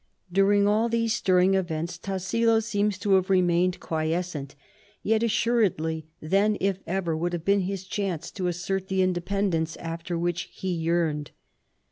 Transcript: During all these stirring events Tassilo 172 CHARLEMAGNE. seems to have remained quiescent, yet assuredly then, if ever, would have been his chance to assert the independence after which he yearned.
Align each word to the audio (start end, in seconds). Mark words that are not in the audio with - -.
During 0.31 0.67
all 0.67 0.89
these 0.89 1.13
stirring 1.13 1.53
events 1.53 1.99
Tassilo 1.99 2.53
172 2.55 2.57
CHARLEMAGNE. 2.57 2.63
seems 2.63 2.97
to 2.97 3.13
have 3.13 3.29
remained 3.29 3.79
quiescent, 3.79 4.55
yet 5.03 5.21
assuredly 5.21 6.07
then, 6.19 6.57
if 6.59 6.79
ever, 6.87 7.15
would 7.15 7.33
have 7.33 7.45
been 7.45 7.59
his 7.61 7.83
chance 7.85 8.31
to 8.31 8.47
assert 8.47 8.87
the 8.87 9.03
independence 9.03 9.77
after 9.77 10.17
which 10.17 10.49
he 10.53 10.73
yearned. 10.73 11.29